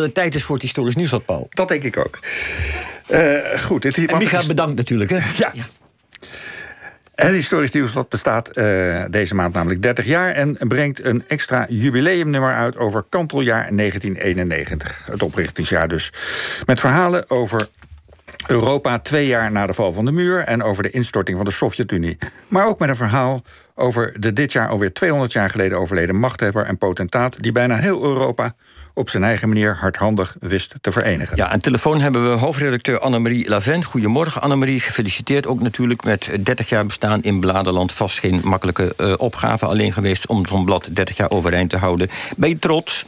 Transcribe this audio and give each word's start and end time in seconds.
de 0.00 0.12
tijd 0.12 0.34
is 0.34 0.42
voor 0.42 0.54
het 0.54 0.64
historisch 0.64 0.94
nieuws, 0.94 1.14
Paul. 1.26 1.46
Dat 1.50 1.68
denk 1.68 1.82
ik 1.82 1.96
ook. 1.96 2.18
Uh, 3.08 3.58
goed. 3.58 3.84
Het, 3.84 4.06
en 4.06 4.18
Micha, 4.18 4.46
bedankt 4.46 4.76
natuurlijk. 4.76 5.10
Hè? 5.10 5.16
ja. 5.44 5.50
ja. 5.54 5.64
Het 7.14 7.34
historisch 7.34 7.70
nieuwsblad 7.70 8.08
bestaat 8.08 8.58
uh, 8.58 9.04
deze 9.10 9.34
maand 9.34 9.54
namelijk 9.54 9.82
30 9.82 10.06
jaar 10.06 10.32
en 10.32 10.56
brengt 10.58 11.04
een 11.04 11.24
extra 11.28 11.66
jubileumnummer 11.68 12.54
uit 12.54 12.76
over 12.76 13.04
kanteljaar 13.08 13.76
1991. 13.76 15.06
Het 15.10 15.22
oprichtingsjaar 15.22 15.88
dus. 15.88 16.12
Met 16.66 16.80
verhalen 16.80 17.30
over 17.30 17.68
Europa 18.46 18.98
twee 18.98 19.26
jaar 19.26 19.52
na 19.52 19.66
de 19.66 19.72
val 19.72 19.92
van 19.92 20.04
de 20.04 20.12
muur 20.12 20.40
en 20.40 20.62
over 20.62 20.82
de 20.82 20.90
instorting 20.90 21.36
van 21.36 21.46
de 21.46 21.52
Sovjet-Unie. 21.52 22.18
Maar 22.48 22.66
ook 22.66 22.78
met 22.78 22.88
een 22.88 22.96
verhaal 22.96 23.42
over 23.78 24.20
de 24.20 24.32
dit 24.32 24.52
jaar 24.52 24.68
alweer 24.68 24.92
200 24.92 25.32
jaar 25.32 25.50
geleden 25.50 25.78
overleden 25.78 26.16
machthebber 26.16 26.64
en 26.64 26.78
potentaat 26.78 27.42
die 27.42 27.52
bijna 27.52 27.76
heel 27.76 28.02
Europa 28.02 28.54
op 28.94 29.08
zijn 29.08 29.24
eigen 29.24 29.48
manier 29.48 29.76
hardhandig 29.80 30.36
wist 30.40 30.74
te 30.80 30.92
verenigen. 30.92 31.36
Ja, 31.36 31.48
aan 31.48 31.60
telefoon 31.60 32.00
hebben 32.00 32.30
we 32.30 32.38
hoofdredacteur 32.38 32.98
Annemarie 32.98 33.48
Lavent. 33.48 33.84
Goedemorgen 33.84 34.42
Annemarie, 34.42 34.80
gefeliciteerd 34.80 35.46
ook 35.46 35.60
natuurlijk 35.60 36.04
met 36.04 36.30
30 36.40 36.68
jaar 36.68 36.86
bestaan 36.86 37.22
in 37.22 37.40
Bladerland. 37.40 37.92
Vast 37.92 38.18
geen 38.18 38.40
makkelijke 38.44 38.92
uh, 39.00 39.14
opgave 39.16 39.66
alleen 39.66 39.92
geweest 39.92 40.26
om 40.26 40.46
zo'n 40.46 40.64
blad 40.64 40.88
30 40.92 41.16
jaar 41.16 41.30
overeind 41.30 41.70
te 41.70 41.76
houden. 41.76 42.08
Ben 42.36 42.48
je 42.48 42.58
trots? 42.58 43.04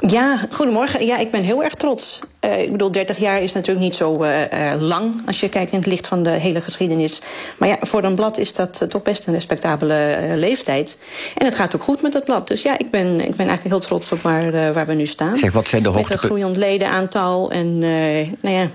Ja, 0.00 0.46
goedemorgen. 0.50 1.06
Ja, 1.06 1.18
ik 1.18 1.30
ben 1.30 1.42
heel 1.42 1.64
erg 1.64 1.74
trots. 1.74 2.20
Uh, 2.48 2.62
ik 2.62 2.70
bedoel, 2.70 2.92
30 2.92 3.18
jaar 3.18 3.42
is 3.42 3.52
natuurlijk 3.52 3.84
niet 3.84 3.94
zo 3.94 4.24
uh, 4.24 4.40
uh, 4.40 4.72
lang 4.78 5.22
als 5.26 5.40
je 5.40 5.48
kijkt 5.48 5.72
in 5.72 5.78
het 5.78 5.86
licht 5.86 6.08
van 6.08 6.22
de 6.22 6.30
hele 6.30 6.60
geschiedenis. 6.60 7.20
Maar 7.58 7.68
ja, 7.68 7.76
voor 7.80 8.04
een 8.04 8.14
blad 8.14 8.38
is 8.38 8.54
dat 8.54 8.86
toch 8.88 9.02
best 9.02 9.26
een 9.26 9.34
respectabele 9.34 10.16
leeftijd. 10.34 10.98
En 11.34 11.44
het 11.44 11.54
gaat 11.54 11.74
ook 11.74 11.82
goed 11.82 12.02
met 12.02 12.12
het 12.12 12.24
blad. 12.24 12.48
Dus 12.48 12.62
ja, 12.62 12.78
ik 12.78 12.90
ben, 12.90 13.20
ik 13.20 13.36
ben 13.36 13.46
eigenlijk 13.46 13.62
heel 13.62 13.78
trots 13.78 14.12
op 14.12 14.22
waar, 14.22 14.72
waar 14.72 14.86
we 14.86 14.94
nu 14.94 15.06
staan. 15.06 15.36
Zeg, 15.36 15.52
wat 15.52 15.68
zijn 15.68 15.82
de 15.82 15.90
Met 15.90 16.10
een 16.10 16.18
groeiend 16.18 16.56
ledenaantal 16.56 17.50
en 17.50 17.78
nou 17.78 18.54
ja. 18.54 18.68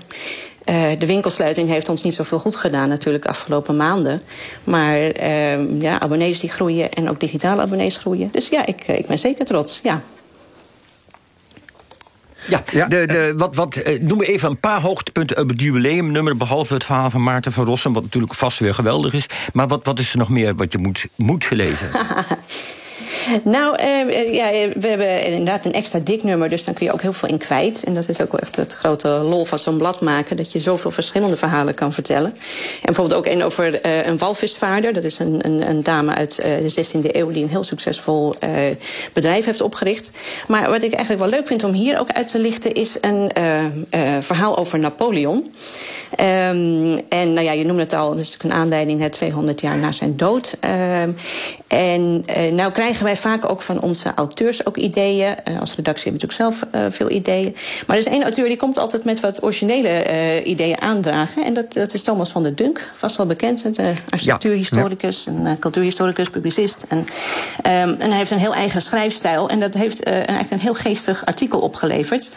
Uh, 0.64 0.90
de 0.98 1.06
winkelsluiting 1.06 1.68
heeft 1.68 1.88
ons 1.88 2.02
niet 2.02 2.14
zoveel 2.14 2.38
goed 2.38 2.56
gedaan, 2.56 2.88
natuurlijk, 2.88 3.24
de 3.24 3.30
afgelopen 3.30 3.76
maanden. 3.76 4.22
Maar 4.64 4.98
uh, 4.98 5.80
ja, 5.80 6.00
abonnees 6.00 6.40
die 6.40 6.50
groeien 6.50 6.92
en 6.92 7.10
ook 7.10 7.20
digitale 7.20 7.62
abonnees 7.62 7.96
groeien. 7.96 8.28
Dus 8.32 8.48
ja, 8.48 8.66
ik, 8.66 8.88
ik 8.88 9.06
ben 9.06 9.18
zeker 9.18 9.44
trots. 9.44 9.80
Ja. 9.82 10.02
Ja, 12.46 12.86
De, 12.86 13.06
de, 13.06 13.34
wat, 13.36 13.56
wat, 13.56 13.76
eh, 13.76 14.00
noem 14.00 14.22
even 14.22 14.50
een 14.50 14.60
paar 14.60 14.80
hoogtepunten 14.80 15.38
op 15.38 15.48
het 15.48 15.60
jubileumnummer... 15.60 16.36
behalve 16.36 16.74
het 16.74 16.84
verhaal 16.84 17.10
van 17.10 17.22
Maarten 17.22 17.52
van 17.52 17.64
Rossum, 17.64 17.92
wat 17.92 18.02
natuurlijk 18.02 18.34
vast 18.34 18.58
weer 18.58 18.74
geweldig 18.74 19.12
is. 19.12 19.26
Maar 19.52 19.68
wat, 19.68 19.84
wat 19.84 19.98
is 19.98 20.12
er 20.12 20.18
nog 20.18 20.28
meer 20.28 20.54
wat 20.54 20.72
je 20.72 20.78
moet, 20.78 21.06
moet 21.16 21.44
gelezen? 21.44 21.88
Nou, 23.44 23.82
uh, 23.82 24.34
ja, 24.34 24.50
we 24.78 24.88
hebben 24.88 25.24
inderdaad 25.24 25.64
een 25.64 25.72
extra 25.72 25.98
dik 25.98 26.22
nummer, 26.22 26.48
dus 26.48 26.64
dan 26.64 26.74
kun 26.74 26.86
je 26.86 26.92
ook 26.92 27.02
heel 27.02 27.12
veel 27.12 27.28
in 27.28 27.38
kwijt. 27.38 27.84
En 27.84 27.94
dat 27.94 28.08
is 28.08 28.20
ook 28.20 28.32
wel 28.32 28.40
echt 28.40 28.56
het 28.56 28.72
grote 28.72 29.08
lol 29.08 29.44
van 29.44 29.58
zo'n 29.58 29.78
blad 29.78 30.00
maken, 30.00 30.36
dat 30.36 30.52
je 30.52 30.58
zoveel 30.58 30.90
verschillende 30.90 31.36
verhalen 31.36 31.74
kan 31.74 31.92
vertellen. 31.92 32.30
En 32.30 32.80
bijvoorbeeld 32.82 33.18
ook 33.18 33.26
een 33.26 33.42
over 33.42 33.86
uh, 33.86 34.06
een 34.06 34.18
walvisvaarder. 34.18 34.92
Dat 34.92 35.04
is 35.04 35.18
een, 35.18 35.46
een, 35.46 35.68
een 35.68 35.82
dame 35.82 36.14
uit 36.14 36.36
de 36.36 36.84
16e 36.86 37.10
eeuw 37.10 37.30
die 37.30 37.42
een 37.42 37.48
heel 37.48 37.64
succesvol 37.64 38.34
bedrijf 39.12 39.44
heeft 39.44 39.60
opgericht. 39.60 40.10
Maar 40.48 40.70
wat 40.70 40.82
ik 40.82 40.92
eigenlijk 40.92 41.30
wel 41.30 41.38
leuk 41.38 41.46
vind 41.46 41.64
om 41.64 41.72
hier 41.72 41.98
ook 42.00 42.12
uit 42.12 42.28
te 42.28 42.38
lichten, 42.38 42.74
is 42.74 42.96
een 43.00 43.30
verhaal 44.22 44.56
over 44.58 44.78
Napoleon. 44.78 45.52
Um, 46.20 46.98
en 47.08 47.32
nou 47.32 47.40
ja, 47.40 47.52
je 47.52 47.64
noemde 47.64 47.82
het 47.82 47.92
al, 47.92 48.10
dat 48.10 48.20
is 48.20 48.36
een 48.42 48.52
aanleiding, 48.52 49.08
200 49.08 49.60
jaar 49.60 49.78
na 49.78 49.92
zijn 49.92 50.16
dood. 50.16 50.56
Um, 50.60 51.16
en 51.66 52.24
nou 52.54 52.72
krijgen 52.72 53.04
wij 53.04 53.13
vaak 53.16 53.50
ook 53.50 53.62
van 53.62 53.80
onze 53.80 54.12
auteurs 54.14 54.66
ook 54.66 54.76
ideeën. 54.76 55.34
Uh, 55.48 55.60
als 55.60 55.74
redactie 55.74 56.10
hebben 56.10 56.28
we 56.28 56.34
natuurlijk 56.34 56.58
zelf 56.72 56.84
uh, 56.84 56.90
veel 56.90 57.10
ideeën. 57.10 57.56
Maar 57.86 57.96
er 57.96 58.02
is 58.02 58.08
één 58.08 58.22
auteur 58.22 58.48
die 58.48 58.56
komt 58.56 58.78
altijd 58.78 59.04
met 59.04 59.20
wat 59.20 59.42
originele 59.42 60.06
uh, 60.08 60.46
ideeën 60.46 60.80
aandragen. 60.80 61.44
En 61.44 61.54
dat, 61.54 61.72
dat 61.72 61.94
is 61.94 62.02
Thomas 62.02 62.30
van 62.30 62.42
der 62.42 62.54
Dunk, 62.54 62.90
vast 62.96 63.16
wel 63.16 63.26
bekend. 63.26 63.76
De 63.76 63.94
architectuurhistoricus, 64.08 65.24
ja. 65.24 65.32
en 65.32 65.58
cultuurhistoricus, 65.58 66.30
publicist. 66.30 66.84
En, 66.88 66.98
um, 66.98 67.06
en 67.98 68.08
hij 68.08 68.16
heeft 68.16 68.30
een 68.30 68.38
heel 68.38 68.54
eigen 68.54 68.82
schrijfstijl. 68.82 69.48
En 69.48 69.60
dat 69.60 69.74
heeft 69.74 70.02
eigenlijk 70.02 70.50
een 70.50 70.58
heel 70.58 70.74
geestig 70.74 71.26
artikel 71.26 71.60
opgeleverd. 71.60 72.30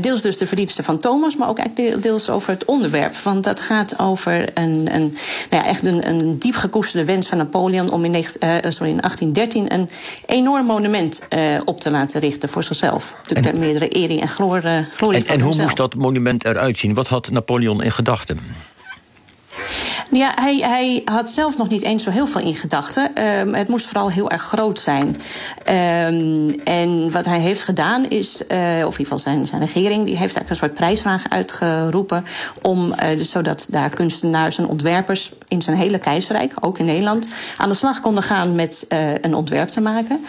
deels 0.00 0.20
dus 0.20 0.36
de 0.36 0.46
verdiensten 0.46 0.84
van 0.84 0.98
Thomas, 0.98 1.36
maar 1.36 1.48
ook 1.48 1.58
eigenlijk 1.58 2.02
deels 2.02 2.30
over 2.30 2.50
het 2.50 2.64
onderwerp. 2.64 3.16
Want 3.16 3.44
dat 3.44 3.60
gaat 3.60 3.98
over 3.98 4.48
een, 4.54 4.88
een, 4.94 5.16
nou 5.50 5.62
ja, 5.62 5.66
echt 5.66 5.84
een, 5.84 6.08
een 6.08 6.38
diep 6.38 6.54
gekoesterde 6.54 7.06
wens 7.06 7.26
van 7.26 7.38
Napoleon 7.38 7.90
om 7.90 8.04
in, 8.04 8.24
sorry, 8.72 8.90
in 8.90 9.00
1813 9.00 9.72
een 9.72 9.89
enorm 10.26 10.66
monument 10.66 11.26
uh, 11.30 11.60
op 11.64 11.80
te 11.80 11.90
laten 11.90 12.20
richten 12.20 12.48
voor 12.48 12.62
zichzelf. 12.62 13.16
Natuurlijk 13.18 13.48
en, 13.48 13.58
meerdere 13.58 13.88
ering 13.88 14.20
en 14.20 14.28
glorie, 14.28 14.86
glorie 14.96 15.24
en, 15.24 15.26
en 15.26 15.40
hoe 15.40 15.54
moest 15.54 15.76
dat 15.76 15.94
monument 15.94 16.44
eruit 16.44 16.78
zien? 16.78 16.94
Wat 16.94 17.08
had 17.08 17.30
Napoleon 17.30 17.82
in 17.82 17.92
gedachten? 17.92 18.40
Ja, 20.12 20.32
hij, 20.34 20.56
hij 20.56 21.02
had 21.04 21.30
zelf 21.30 21.56
nog 21.58 21.68
niet 21.68 21.82
eens 21.82 22.02
zo 22.02 22.10
heel 22.10 22.26
veel 22.26 22.40
in 22.40 22.54
gedachten. 22.54 23.24
Um, 23.24 23.54
het 23.54 23.68
moest 23.68 23.86
vooral 23.86 24.10
heel 24.10 24.30
erg 24.30 24.42
groot 24.42 24.78
zijn. 24.78 25.06
Um, 25.06 26.60
en 26.64 27.10
wat 27.10 27.24
hij 27.24 27.38
heeft 27.38 27.62
gedaan 27.62 28.08
is, 28.08 28.42
uh, 28.48 28.58
of 28.58 28.58
in 28.68 28.84
ieder 28.84 28.92
geval 28.94 29.18
zijn, 29.18 29.46
zijn 29.46 29.60
regering, 29.60 30.04
die 30.04 30.16
heeft 30.16 30.36
eigenlijk 30.36 30.50
een 30.50 30.56
soort 30.56 30.74
prijsvraag 30.74 31.24
uitgeroepen. 31.28 32.24
Om, 32.62 32.86
uh, 32.86 32.96
dus 33.16 33.30
zodat 33.30 33.66
daar 33.70 33.90
kunstenaars 33.90 34.58
en 34.58 34.66
ontwerpers 34.66 35.32
in 35.48 35.62
zijn 35.62 35.76
hele 35.76 35.98
keizerrijk, 35.98 36.52
ook 36.60 36.78
in 36.78 36.84
Nederland, 36.84 37.28
aan 37.56 37.68
de 37.68 37.74
slag 37.74 38.00
konden 38.00 38.22
gaan 38.22 38.54
met 38.54 38.86
uh, 38.88 39.14
een 39.20 39.34
ontwerp 39.34 39.68
te 39.68 39.80
maken. 39.80 40.24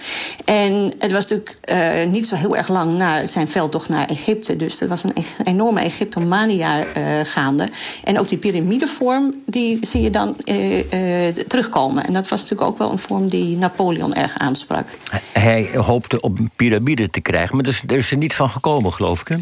En 0.46 0.94
het 1.00 1.12
was 1.12 1.28
natuurlijk 1.28 2.10
niet 2.12 2.28
zo 2.28 2.36
heel 2.36 2.56
erg 2.56 2.68
lang 2.68 2.98
na 2.98 3.28
zijn 3.28 3.50
veldtocht 3.50 3.90
naar 3.90 4.10
Egypte. 4.10 4.56
Dus 4.56 4.78
dat 4.78 4.90
was 4.90 5.04
een 5.04 5.14
enorme 5.44 5.80
Egyptomania 5.80 6.84
gaande. 7.24 7.68
En 8.04 8.20
ook 8.20 8.30
die 8.30 8.38
piramidevorm, 8.38 9.34
die 9.46 9.71
zie 9.82 10.02
je 10.02 10.10
dan 10.10 10.36
uh, 10.46 10.78
uh, 10.78 11.34
terugkomen. 11.48 12.06
En 12.06 12.14
dat 12.14 12.28
was 12.28 12.42
natuurlijk 12.42 12.70
ook 12.70 12.78
wel 12.78 12.92
een 12.92 13.00
vorm 13.00 13.30
die 13.30 13.58
Napoleon 13.58 14.14
erg 14.14 14.38
aansprak. 14.38 14.88
Hij 15.32 15.70
hoopte 15.76 16.22
op 16.22 16.40
een 16.40 16.52
piramide 16.56 17.10
te 17.10 17.22
krijgen, 17.22 17.56
maar 17.56 17.66
er 17.88 17.98
is 17.98 18.12
er 18.12 18.18
niet 18.18 18.34
van 18.34 18.50
gekomen, 18.50 18.94
geloof 18.94 19.22
ik. 19.22 19.28
Hè? 19.28 19.38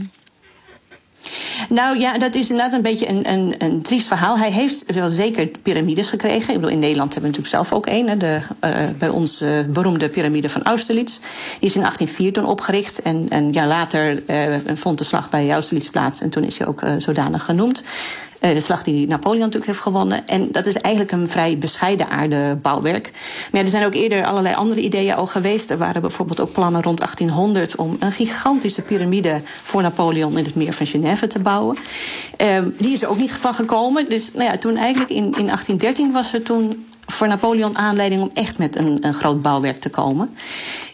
Nou 1.69 1.99
ja, 1.99 2.17
dat 2.17 2.35
is 2.35 2.49
inderdaad 2.49 2.73
een 2.73 2.81
beetje 2.81 3.09
een, 3.09 3.31
een, 3.31 3.55
een 3.57 3.81
triest 3.81 4.07
verhaal. 4.07 4.37
Hij 4.37 4.51
heeft 4.51 4.93
wel 4.93 5.09
zeker 5.09 5.51
piramides 5.61 6.09
gekregen. 6.09 6.47
Ik 6.47 6.53
bedoel, 6.53 6.69
in 6.69 6.79
Nederland 6.79 7.13
hebben 7.13 7.31
we 7.31 7.37
natuurlijk 7.37 7.67
zelf 7.67 7.77
ook 7.77 7.85
een. 7.87 8.19
De, 8.19 8.41
uh, 8.63 8.71
bij 8.99 9.09
ons 9.09 9.41
uh, 9.41 9.59
beroemde 9.67 10.09
piramide 10.09 10.49
van 10.49 10.63
Austerlitz. 10.63 11.17
Die 11.59 11.69
is 11.69 11.75
in 11.75 11.81
1804 11.81 12.33
toen 12.33 12.45
opgericht. 12.45 13.01
En 13.01 13.25
een 13.29 13.51
jaar 13.51 13.67
later 13.67 14.23
uh, 14.27 14.55
vond 14.73 14.97
de 14.97 15.03
slag 15.03 15.29
bij 15.29 15.51
Austerlitz 15.51 15.89
plaats. 15.89 16.21
En 16.21 16.29
toen 16.29 16.43
is 16.43 16.57
hij 16.57 16.67
ook 16.67 16.83
zodanig 16.97 17.43
genoemd. 17.43 17.83
Uh, 18.41 18.53
de 18.53 18.61
slag 18.61 18.83
die 18.83 19.07
Napoleon 19.07 19.39
natuurlijk 19.39 19.65
heeft 19.65 19.79
gewonnen. 19.79 20.27
En 20.27 20.51
dat 20.51 20.65
is 20.65 20.75
eigenlijk 20.75 21.13
een 21.13 21.29
vrij 21.29 21.57
bescheiden 21.57 22.09
aardebouwwerk. 22.09 23.11
Maar 23.51 23.59
ja, 23.59 23.65
er 23.65 23.71
zijn 23.71 23.85
ook 23.85 23.93
eerder 23.93 24.25
allerlei 24.25 24.55
andere 24.55 24.81
ideeën 24.81 25.15
al 25.15 25.27
geweest. 25.27 25.69
Er 25.69 25.77
waren 25.77 26.01
bijvoorbeeld 26.01 26.39
ook 26.39 26.51
plannen 26.51 26.83
rond 26.83 26.97
1800 26.97 27.75
om 27.75 27.95
een 27.99 28.11
gigantische 28.11 28.81
piramide 28.81 29.41
voor 29.63 29.81
Napoleon 29.81 30.37
in 30.37 30.43
het 30.43 30.55
meer 30.55 30.73
van 30.73 30.85
Genève 30.85 31.27
te 31.27 31.39
bouwen. 31.39 31.77
Uh, 32.41 32.63
die 32.77 32.93
is 32.93 33.01
er 33.01 33.09
ook 33.09 33.17
niet 33.17 33.31
van 33.31 33.53
gekomen. 33.53 34.09
Dus 34.09 34.33
nou 34.33 34.51
ja, 34.51 34.57
toen 34.57 34.77
eigenlijk 34.77 35.11
in, 35.11 35.23
in 35.23 35.45
1813 35.45 36.11
was 36.11 36.33
er 36.33 36.43
toen 36.43 36.87
voor 37.11 37.27
Napoleon 37.27 37.77
aanleiding 37.77 38.21
om 38.21 38.29
echt 38.33 38.57
met 38.57 38.75
een, 38.75 38.97
een 39.01 39.13
groot 39.13 39.41
bouwwerk 39.41 39.77
te 39.77 39.89
komen. 39.89 40.35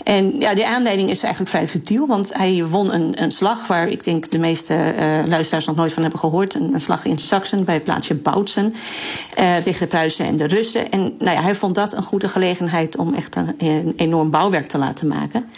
En 0.06 0.40
ja, 0.40 0.56
die 0.56 0.66
aanleiding 0.66 1.10
is 1.10 1.22
eigenlijk 1.22 1.52
vrij 1.52 1.68
futiel, 1.68 2.08
want 2.08 2.34
hij 2.34 2.66
won 2.66 2.94
een, 2.94 3.24
een 3.24 3.32
slag 3.32 3.68
waar 3.68 3.88
ik 3.88 4.04
denk 4.04 4.32
de 4.32 4.38
meeste 4.38 4.74
uh, 4.74 5.28
luisteraars 5.28 5.66
nog 5.66 5.76
nooit 5.76 5.94
van 5.94 6.02
hebben 6.02 6.20
gehoord. 6.20 6.54
Een, 6.54 6.82
slag 6.82 7.06
in 7.06 7.18
Saxen 7.18 7.64
bij 7.64 7.74
het 7.74 7.84
plaatsje 7.84 8.16
Boutsen 8.16 8.74
uh, 9.40 9.56
tegen 9.56 9.80
de 9.80 9.88
Pruisen 9.88 10.26
en 10.26 10.38
de 10.38 10.48
Russen. 10.48 10.92
En 10.92 11.16
nou 11.20 11.36
ja, 11.36 11.42
hij 11.42 11.56
vond 11.56 11.76
dat 11.76 11.94
een 11.94 12.04
goede 12.04 12.28
gelegenheid 12.28 12.98
om 12.98 13.14
echt 13.14 13.36
een, 13.36 13.94
enorm 13.96 14.30
bouwwerk 14.30 14.68
te 14.68 14.78
laten 14.78 15.08
maken. 15.08 15.50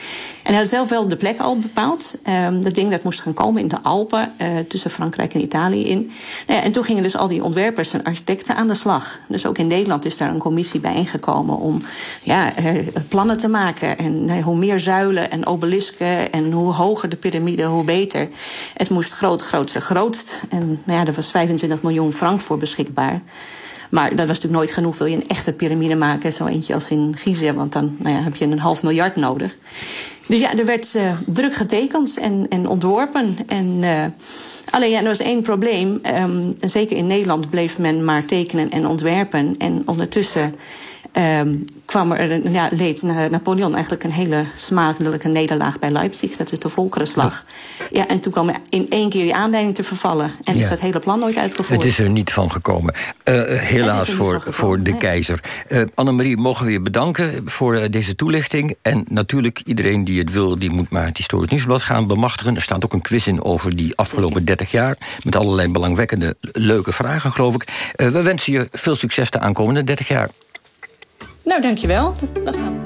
En 0.44 0.54
hij 0.54 0.62
had 0.62 0.72
zelf 0.72 0.90
wel 0.90 1.08
de 1.08 1.16
plek 1.16 1.40
al 1.40 1.60
bepaald. 1.60 2.16
Um, 2.30 2.64
dat 2.64 2.76
ding 2.76 2.92
dat 2.92 3.04
moest 3.04 3.22
gaan 3.22 3.34
komen 3.34 3.62
in 3.62 3.68
de 3.68 3.82
Alpen, 3.82 4.32
uh, 4.42 4.58
tussen 4.58 4.92
Frankrijk 4.92 5.34
en 5.34 5.42
Italië 5.42 5.88
in. 5.88 6.12
Nou 6.48 6.60
ja, 6.60 6.66
en 6.66 6.72
toen 6.72 6.84
gingen 6.84 7.04
dus 7.04 7.18
al 7.18 7.28
die 7.28 7.44
ontwerpers 7.44 7.94
en 7.94 8.04
architecten 8.04 8.56
aan 8.56 8.68
de 8.68 8.74
slag. 8.74 9.20
Dus 9.28 9.46
ook 9.46 9.58
in 9.58 9.68
Nederland 9.68 10.06
is 10.06 10.18
daar 10.18 10.30
een 10.30 10.38
commissie 10.38 10.80
bijeengekomen 10.80 11.58
om 11.58 11.82
ja, 12.24 12.54
plannen 13.10 13.38
te 13.38 13.48
maken. 13.48 13.98
En 13.98 14.26
hoe 14.44 14.58
meer 14.58 14.80
zuilen 14.80 15.32
en 15.32 15.46
obelisken 15.46 16.32
en 16.32 16.52
hoe 16.52 16.74
hoger 16.74 17.10
de 17.10 17.16
piramide, 17.16 17.64
hoe 17.64 17.84
beter. 17.84 18.28
Het 18.74 18.90
moest 18.90 19.14
groot, 19.14 19.42
grootste, 19.42 19.82
grootst. 19.82 20.42
En 20.50 20.82
nou 20.84 21.00
ja, 21.00 21.06
er 21.06 21.14
was 21.14 21.32
25 21.32 21.82
miljoen 21.82 22.14
frank 22.14 22.42
voor 22.42 22.58
beschikbaar. 22.58 23.22
Maar 23.90 24.10
dat 24.10 24.18
was 24.18 24.28
natuurlijk 24.28 24.54
nooit 24.54 24.72
genoeg. 24.72 24.98
Wil 24.98 25.08
je 25.08 25.16
een 25.16 25.28
echte 25.28 25.54
piramide 25.54 25.96
maken, 25.96 26.34
zo 26.34 26.46
eentje 26.46 26.74
als 26.74 26.90
in 26.90 27.16
Gizeh, 27.18 27.56
want 27.56 27.74
dan 27.74 27.96
nou 28.00 28.16
ja, 28.16 28.22
heb 28.22 28.36
je 28.36 28.46
een 28.46 28.60
half 28.60 28.84
miljard 28.84 29.16
nodig. 29.16 29.58
Dus 30.28 30.40
ja, 30.40 30.58
er 30.58 30.66
werd 30.66 30.94
uh, 30.96 31.12
druk 31.26 31.54
getekend 31.54 32.18
en, 32.18 32.46
en 32.50 32.68
ontworpen. 32.68 33.36
En, 33.48 33.66
uh, 33.66 34.06
alleen 34.70 34.90
ja, 34.90 35.00
er 35.00 35.08
was 35.08 35.20
één 35.20 35.42
probleem. 35.42 36.00
Um, 36.22 36.54
zeker 36.60 36.98
in 36.98 37.08
Nederland 37.08 37.50
bleef 37.50 37.78
men 37.78 38.06
maar 38.06 38.26
tekenen 38.26 38.70
en 38.70 38.88
ontwerpen. 38.88 39.56
En 39.58 39.82
ondertussen 39.86 40.56
ehm, 41.24 41.56
kwam 41.86 42.12
er, 42.12 42.52
ja, 42.52 42.70
leed 42.72 43.02
Napoleon 43.02 43.74
eigenlijk 43.74 44.04
een 44.04 44.12
hele 44.12 44.46
smakelijke 44.56 45.28
nederlaag 45.28 45.80
bij 45.80 45.90
Leipzig. 45.90 46.38
Dat 46.38 46.52
is 46.52 46.60
de 46.60 46.70
Volkerenslag. 46.70 47.46
Ja. 47.92 48.08
en 48.08 48.20
toen 48.20 48.32
kwam 48.32 48.50
er 48.50 48.56
in 48.70 48.90
één 48.90 49.10
keer 49.10 49.24
die 49.24 49.36
aanleiding 49.36 49.76
te 49.76 49.84
vervallen. 49.84 50.32
En 50.44 50.56
is 50.56 50.70
dat 50.70 50.80
hele 50.80 51.00
plan 51.00 51.20
nooit 51.20 51.38
uitgevoerd. 51.38 51.84
Het 51.84 51.92
is 51.92 52.00
er 52.00 52.10
niet 52.10 52.34
van 52.34 52.52
gekomen. 52.52 52.94
Uh, 53.24 53.42
helaas 53.48 54.10
voor, 54.10 54.44
voor 54.46 54.84
de 54.84 54.98
keizer. 54.98 55.44
Uh, 55.70 55.82
Annemarie, 55.96 56.38
mogen 56.38 56.66
we 56.66 56.72
je 56.72 56.82
bedanken 56.82 57.42
voor 57.46 57.76
uh, 57.76 57.84
deze 57.90 58.16
toelichting. 58.16 58.76
En 58.82 59.06
natuurlijk, 59.10 59.62
iedereen 59.66 60.04
die 60.04 60.20
het 60.20 60.32
wil, 60.32 60.60
die 60.60 60.70
moet 60.70 60.90
maar 60.90 61.06
het 61.06 61.18
Historisch 61.18 61.50
Nieuwsblad 61.50 61.82
gaan 61.82 62.08
bemachtigen. 62.08 62.56
Er 62.56 62.62
staat 62.62 62.86
ook 62.86 62.94
een 62.94 63.02
quiz 63.02 63.28
in 63.28 63.44
over 63.44 63.76
die 63.76 63.96
afgelopen 63.96 64.46
30 64.46 64.72
jaar. 64.72 64.98
Met 65.24 65.36
allerlei 65.36 65.72
belangwekkende, 65.72 66.36
leuke 66.52 66.92
vragen, 66.92 67.32
geloof 67.32 67.54
ik. 67.54 67.92
we 67.96 68.22
wensen 68.22 68.54
je 68.54 68.68
veel 68.72 68.96
succes 68.96 69.30
de 69.30 69.40
aankomende 69.40 69.84
30 69.84 70.08
jaar. 70.08 70.30
Nou, 71.48 71.62
dankjewel. 71.62 72.14
Dat, 72.20 72.46
dat. 72.46 72.77